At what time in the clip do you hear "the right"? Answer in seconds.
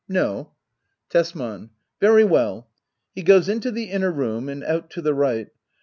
5.03-5.49